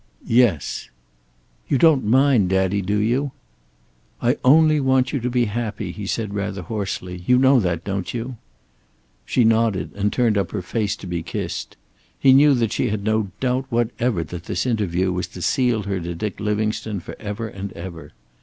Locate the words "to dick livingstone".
15.99-16.99